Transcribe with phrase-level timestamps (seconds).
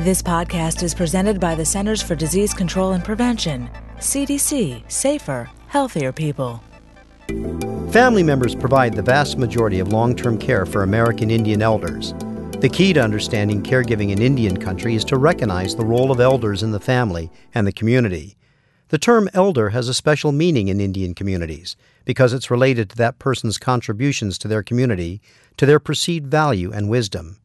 [0.00, 6.10] This podcast is presented by the Centers for Disease Control and Prevention, CDC, safer, healthier
[6.10, 6.64] people.
[7.90, 12.14] Family members provide the vast majority of long term care for American Indian elders.
[12.60, 16.62] The key to understanding caregiving in Indian country is to recognize the role of elders
[16.62, 18.38] in the family and the community.
[18.88, 21.76] The term elder has a special meaning in Indian communities
[22.06, 25.20] because it's related to that person's contributions to their community,
[25.58, 27.36] to their perceived value and wisdom.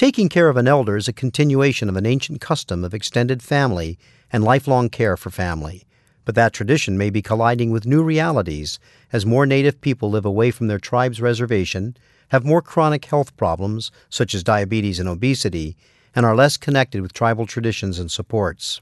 [0.00, 3.98] Taking care of an elder is a continuation of an ancient custom of extended family
[4.32, 5.84] and lifelong care for family.
[6.24, 8.78] But that tradition may be colliding with new realities
[9.12, 13.90] as more Native people live away from their tribe's reservation, have more chronic health problems,
[14.08, 15.76] such as diabetes and obesity,
[16.16, 18.80] and are less connected with tribal traditions and supports.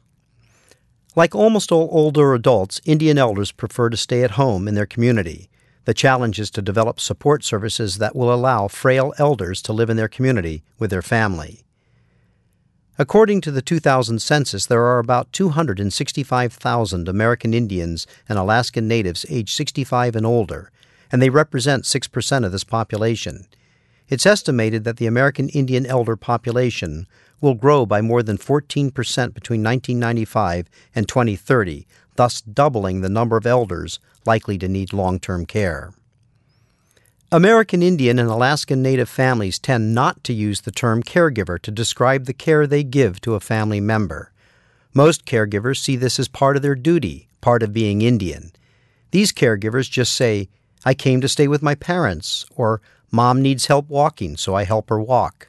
[1.16, 5.50] Like almost all older adults, Indian elders prefer to stay at home in their community.
[5.88, 9.96] The challenge is to develop support services that will allow frail elders to live in
[9.96, 11.64] their community with their family.
[12.98, 19.56] According to the 2000 census, there are about 265,000 American Indians and Alaskan Natives aged
[19.56, 20.70] 65 and older,
[21.10, 23.46] and they represent 6% of this population.
[24.08, 27.06] It's estimated that the American Indian elder population
[27.40, 28.92] will grow by more than 14%
[29.34, 35.46] between 1995 and 2030, thus doubling the number of elders likely to need long term
[35.46, 35.92] care.
[37.30, 42.24] American Indian and Alaskan Native families tend not to use the term caregiver to describe
[42.24, 44.32] the care they give to a family member.
[44.94, 48.50] Most caregivers see this as part of their duty, part of being Indian.
[49.10, 50.48] These caregivers just say,
[50.84, 54.90] I came to stay with my parents, or Mom needs help walking, so I help
[54.90, 55.48] her walk.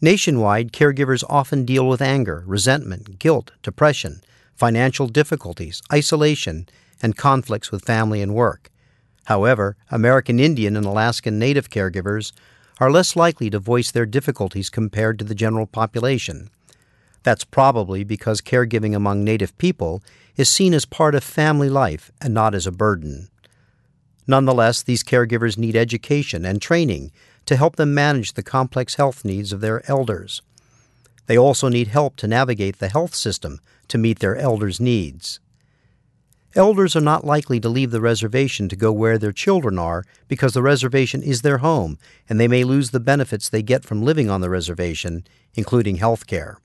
[0.00, 4.20] Nationwide, caregivers often deal with anger, resentment, guilt, depression,
[4.54, 6.68] financial difficulties, isolation,
[7.00, 8.70] and conflicts with family and work.
[9.26, 12.32] However, American Indian and Alaskan Native caregivers
[12.80, 16.50] are less likely to voice their difficulties compared to the general population.
[17.22, 20.02] That's probably because caregiving among Native people
[20.36, 23.28] is seen as part of family life and not as a burden.
[24.26, 27.10] Nonetheless, these caregivers need education and training
[27.46, 30.42] to help them manage the complex health needs of their elders.
[31.26, 35.40] They also need help to navigate the health system to meet their elders' needs.
[36.54, 40.52] Elders are not likely to leave the reservation to go where their children are because
[40.52, 44.28] the reservation is their home and they may lose the benefits they get from living
[44.28, 46.58] on the reservation, including health care.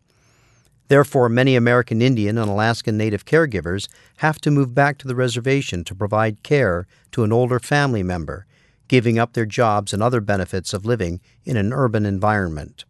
[0.87, 3.87] Therefore, many American Indian and Alaskan Native caregivers
[4.17, 8.45] have to move back to the reservation to provide care to an older family member,
[8.87, 12.85] giving up their jobs and other benefits of living in an urban environment.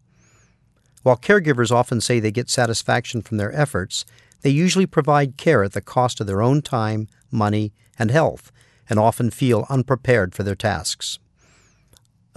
[1.01, 4.05] While caregivers often say they get satisfaction from their efforts,
[4.41, 8.51] they usually provide care at the cost of their own time, money, and health,
[8.89, 11.17] and often feel unprepared for their tasks.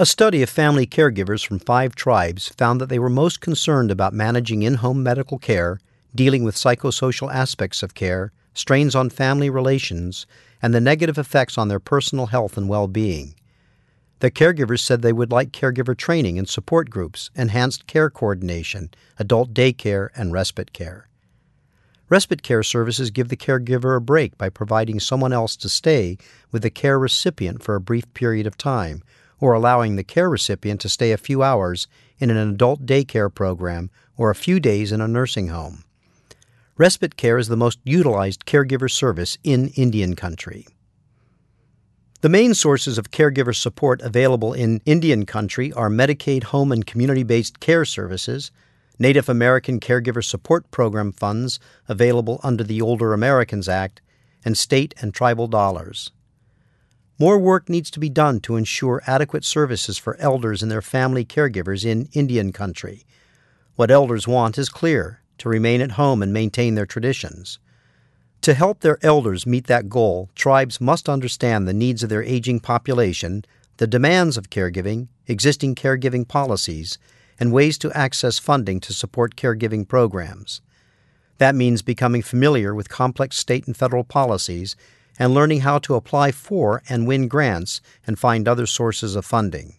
[0.00, 4.14] A study of family caregivers from five tribes found that they were most concerned about
[4.14, 5.78] managing in home medical care,
[6.14, 10.26] dealing with psychosocial aspects of care, strains on family relations,
[10.62, 13.34] and the negative effects on their personal health and well being.
[14.20, 19.52] The caregivers said they would like caregiver training and support groups, enhanced care coordination, adult
[19.52, 21.08] daycare, and respite care.
[22.08, 26.16] Respite care services give the caregiver a break by providing someone else to stay
[26.50, 29.02] with the care recipient for a brief period of time,
[29.40, 33.90] or allowing the care recipient to stay a few hours in an adult daycare program
[34.16, 35.84] or a few days in a nursing home.
[36.76, 40.66] Respite care is the most utilized caregiver service in Indian country.
[42.22, 47.22] The main sources of caregiver support available in Indian country are Medicaid home and community
[47.22, 48.50] based care services,
[48.98, 51.58] Native American Caregiver Support Program funds
[51.88, 54.02] available under the Older Americans Act,
[54.44, 56.10] and state and tribal dollars.
[57.20, 61.22] More work needs to be done to ensure adequate services for elders and their family
[61.22, 63.04] caregivers in Indian country.
[63.76, 67.58] What elders want is clear to remain at home and maintain their traditions.
[68.40, 72.60] To help their elders meet that goal, tribes must understand the needs of their aging
[72.60, 73.44] population,
[73.76, 76.96] the demands of caregiving, existing caregiving policies,
[77.38, 80.62] and ways to access funding to support caregiving programs.
[81.36, 84.74] That means becoming familiar with complex state and federal policies
[85.20, 89.74] and learning how to apply for and win grants and find other sources of funding.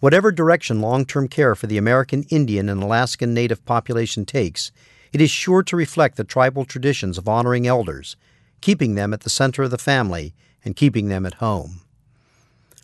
[0.00, 4.72] Whatever direction long term care for the American Indian and Alaskan Native population takes,
[5.12, 8.16] it is sure to reflect the tribal traditions of honoring elders,
[8.62, 10.34] keeping them at the center of the family,
[10.64, 11.82] and keeping them at home.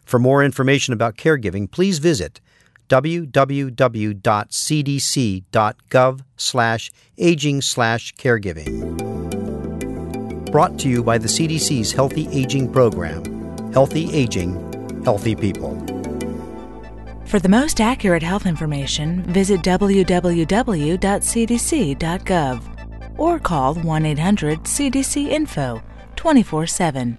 [0.05, 2.43] For more information about caregiving, please visit
[2.91, 3.41] www.cdc.gov
[6.37, 9.24] slash aging slash caregiving.
[10.55, 13.25] Brought to you by the CDC's Healthy Aging Program.
[13.73, 15.75] Healthy Aging, Healthy People.
[17.25, 20.39] For the most accurate health information, visit www.cdc.gov
[23.19, 25.83] or call 1 800 CDC Info
[26.15, 27.19] 24 7.